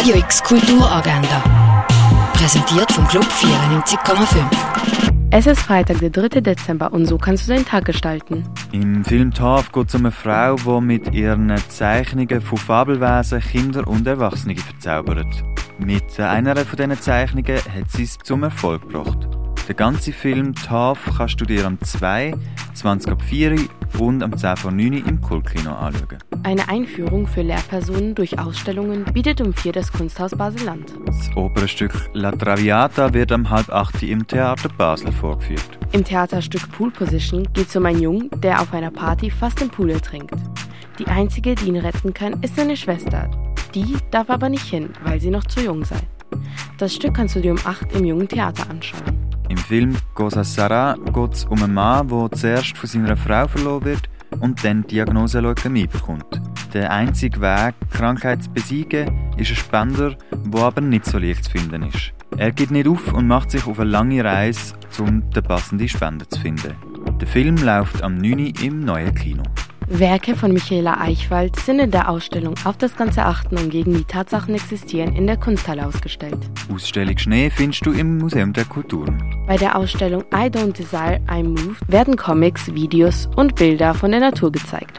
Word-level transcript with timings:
Radio 0.00 0.16
X 0.16 0.42
Kulturagenda. 0.42 1.42
Präsentiert 2.32 2.90
vom 2.90 3.06
Club 3.06 3.26
94,5. 3.26 4.46
Es 5.30 5.46
ist 5.46 5.60
Freitag, 5.60 5.98
der 5.98 6.08
3. 6.08 6.40
Dezember 6.40 6.90
und 6.90 7.04
so 7.04 7.18
kannst 7.18 7.46
du 7.46 7.52
deinen 7.52 7.66
Tag 7.66 7.84
gestalten. 7.84 8.48
Im 8.72 9.04
Film 9.04 9.30
Taf 9.30 9.70
geht 9.70 9.88
es 9.90 9.94
um 9.94 10.06
eine 10.06 10.10
Frau, 10.10 10.56
die 10.56 10.86
mit 10.86 11.12
ihren 11.12 11.54
Zeichnungen 11.68 12.40
von 12.40 12.56
Fabelwesen 12.56 13.40
Kinder 13.40 13.86
und 13.86 14.06
Erwachsene 14.06 14.56
verzaubert. 14.56 15.28
Mit 15.78 16.18
einer 16.18 16.56
von 16.56 16.78
diesen 16.78 16.98
Zeichnungen 16.98 17.58
hat 17.58 17.90
sie 17.90 18.04
es 18.04 18.16
zum 18.16 18.44
Erfolg 18.44 18.88
gebracht. 18.88 19.28
Den 19.68 19.76
ganzen 19.76 20.14
Film 20.14 20.54
TAF 20.54 20.98
kannst 21.18 21.38
du 21.42 21.44
dir 21.44 21.66
am 21.66 21.78
2, 21.78 22.32
20 22.72 23.12
ab 23.12 23.20
4 23.20 23.54
und 23.98 24.22
am 24.22 24.36
10 24.36 24.56
vor 24.56 24.70
9 24.70 25.04
im 25.06 25.20
Kultkino 25.20 25.72
anschauen. 25.72 26.18
Eine 26.42 26.68
Einführung 26.68 27.26
für 27.26 27.42
Lehrpersonen 27.42 28.14
durch 28.14 28.38
Ausstellungen 28.38 29.04
bietet 29.12 29.40
um 29.40 29.52
4 29.52 29.72
das 29.72 29.92
Kunsthaus 29.92 30.32
Basel-Land. 30.32 30.94
Das 31.06 31.30
Opernstück 31.36 32.10
La 32.14 32.30
Traviata 32.32 33.12
wird 33.12 33.32
am 33.32 33.48
halb 33.50 33.68
8 33.68 34.02
im 34.04 34.26
Theater 34.26 34.68
Basel 34.70 35.12
vorgeführt. 35.12 35.78
Im 35.92 36.04
Theaterstück 36.04 36.70
Pool 36.72 36.90
Position 36.90 37.48
geht 37.52 37.68
es 37.68 37.76
um 37.76 37.84
einen 37.84 38.00
Jungen, 38.00 38.30
der 38.40 38.60
auf 38.60 38.72
einer 38.72 38.90
Party 38.90 39.30
fast 39.30 39.60
im 39.60 39.68
Pool 39.68 39.90
ertrinkt. 39.90 40.34
Die 40.98 41.06
einzige, 41.06 41.54
die 41.54 41.68
ihn 41.68 41.76
retten 41.76 42.14
kann, 42.14 42.42
ist 42.42 42.56
seine 42.56 42.76
Schwester. 42.76 43.30
Die 43.74 43.96
darf 44.10 44.30
aber 44.30 44.48
nicht 44.48 44.66
hin, 44.66 44.90
weil 45.04 45.20
sie 45.20 45.30
noch 45.30 45.44
zu 45.44 45.60
jung 45.60 45.84
sei. 45.84 46.00
Das 46.78 46.94
Stück 46.94 47.14
kannst 47.14 47.36
du 47.36 47.40
dir 47.40 47.52
um 47.52 47.58
8 47.62 47.92
im 47.96 48.04
Jungen 48.04 48.28
Theater 48.28 48.68
anschauen. 48.70 49.19
Im 49.50 49.56
Film 49.56 49.96
Cosa 50.14 50.42
Sarà 50.42 50.94
geht 51.12 51.34
es 51.34 51.44
um 51.44 51.60
einen 51.60 51.74
Mann, 51.74 52.06
der 52.06 52.30
zuerst 52.30 52.78
von 52.78 52.88
seiner 52.88 53.16
Frau 53.16 53.48
verloren 53.48 53.84
wird 53.84 54.08
und 54.38 54.64
dann 54.64 54.82
die 54.82 54.94
Diagnose 54.94 55.40
Leukämie 55.40 55.88
bekommt. 55.88 56.40
Der 56.72 56.92
einzige 56.92 57.40
Weg, 57.40 57.74
die 57.82 57.96
Krankheit 57.98 58.44
zu 58.44 58.50
besiegen, 58.50 59.10
ist 59.36 59.50
ein 59.50 59.56
Spender, 59.56 60.16
der 60.32 60.62
aber 60.62 60.80
nicht 60.80 61.04
so 61.04 61.18
leicht 61.18 61.46
zu 61.46 61.50
finden 61.50 61.82
ist. 61.82 62.12
Er 62.36 62.52
geht 62.52 62.70
nicht 62.70 62.86
auf 62.86 63.12
und 63.12 63.26
macht 63.26 63.50
sich 63.50 63.66
auf 63.66 63.80
eine 63.80 63.90
lange 63.90 64.22
Reise, 64.22 64.74
um 65.00 65.28
den 65.30 65.42
passenden 65.42 65.88
Spender 65.88 66.28
zu 66.28 66.40
finden. 66.40 66.76
Der 67.20 67.26
Film 67.26 67.56
läuft 67.56 68.04
am 68.04 68.14
9. 68.18 68.52
im 68.62 68.84
neuen 68.84 69.12
Kino. 69.16 69.42
Werke 69.92 70.36
von 70.36 70.52
Michaela 70.52 71.00
Eichwald 71.00 71.56
sind 71.58 71.80
in 71.80 71.90
der 71.90 72.08
Ausstellung 72.08 72.54
Auf 72.62 72.76
das 72.76 72.96
Ganze 72.96 73.24
achten 73.24 73.58
und 73.58 73.70
gegen 73.70 73.92
die 73.92 74.04
Tatsachen 74.04 74.54
existieren 74.54 75.16
in 75.16 75.26
der 75.26 75.36
Kunsthalle 75.36 75.84
ausgestellt. 75.84 76.38
Ausstellung 76.72 77.18
Schnee 77.18 77.50
findest 77.50 77.84
du 77.84 77.90
im 77.90 78.18
Museum 78.18 78.52
der 78.52 78.66
Kulturen. 78.66 79.20
Bei 79.48 79.56
der 79.56 79.74
Ausstellung 79.74 80.22
I 80.32 80.46
Don't 80.46 80.74
Desire, 80.74 81.20
I 81.28 81.42
Move 81.42 81.74
werden 81.88 82.16
Comics, 82.16 82.72
Videos 82.72 83.28
und 83.34 83.56
Bilder 83.56 83.92
von 83.92 84.12
der 84.12 84.20
Natur 84.20 84.52
gezeigt. 84.52 84.96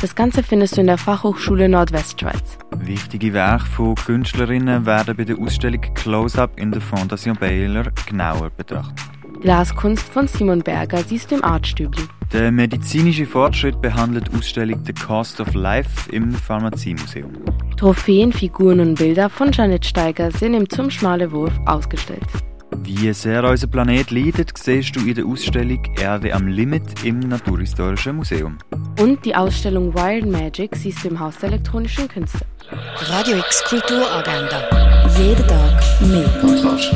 Das 0.00 0.14
Ganze 0.14 0.44
findest 0.44 0.76
du 0.76 0.82
in 0.82 0.86
der 0.86 0.98
Fachhochschule 0.98 1.68
Nordwestschweiz. 1.68 2.56
Wichtige 2.76 3.32
Werke 3.32 3.66
von 3.66 3.96
Künstlerinnen 3.96 4.86
werden 4.86 5.16
bei 5.16 5.24
der 5.24 5.40
Ausstellung 5.40 5.80
Close-Up 5.94 6.52
in 6.54 6.70
der 6.70 6.80
Fondation 6.80 7.36
Baylor 7.36 7.86
genauer 8.06 8.50
betrachtet. 8.50 9.09
Glaskunst 9.40 10.06
von 10.12 10.28
Simon 10.28 10.60
Berger 10.60 11.02
siehst 11.02 11.30
du 11.30 11.36
im 11.36 11.44
Artstübli. 11.44 12.02
Der 12.32 12.52
medizinische 12.52 13.24
Fortschritt 13.24 13.80
behandelt 13.80 14.28
die 14.30 14.36
Ausstellung 14.36 14.84
The 14.84 14.92
Cost 14.92 15.40
of 15.40 15.54
Life 15.54 16.12
im 16.12 16.32
Pharmaziemuseum. 16.32 17.32
Trophäen, 17.76 18.32
Figuren 18.32 18.80
und 18.80 18.96
Bilder 18.96 19.30
von 19.30 19.50
Janet 19.50 19.86
Steiger 19.86 20.30
sind 20.30 20.54
im 20.54 20.68
Zum 20.68 20.90
Schmale 20.90 21.32
Wurf 21.32 21.54
ausgestellt. 21.64 22.26
Wie 22.82 23.12
sehr 23.14 23.42
unser 23.44 23.66
Planet 23.66 24.10
leidet, 24.10 24.56
siehst 24.56 24.94
du 24.94 25.00
in 25.00 25.14
der 25.14 25.24
Ausstellung 25.24 25.82
Erde 25.98 26.34
am 26.34 26.46
Limit 26.46 27.04
im 27.04 27.20
Naturhistorischen 27.20 28.16
Museum. 28.16 28.58
Und 29.00 29.24
die 29.24 29.34
Ausstellung 29.34 29.94
Wild 29.94 30.30
Magic 30.30 30.76
siehst 30.76 31.04
du 31.04 31.08
im 31.08 31.18
Haus 31.18 31.38
der 31.38 31.48
elektronischen 31.48 32.08
Künste. 32.08 32.40
Radio 33.08 33.38
X 33.38 33.64
Kulturagenda. 33.64 34.68
Jeden 35.18 35.46
Tag 35.46 35.82
mehr. 36.02 36.28
Kontrast. 36.40 36.94